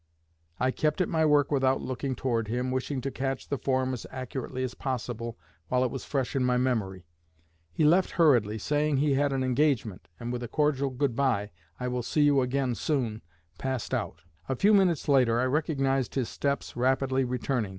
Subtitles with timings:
[0.59, 4.07] I kept at my work without looking toward him, wishing to catch the form as
[4.09, 7.05] accurately as possible while it was fresh in my memory.
[7.71, 11.51] He left hurriedly, saying he had an engagement, and with a cordial 'Good bye!
[11.79, 13.21] I will see you again soon,'
[13.59, 14.23] passed out.
[14.49, 17.69] A few minutes after, I recognized his steps rapidly returning.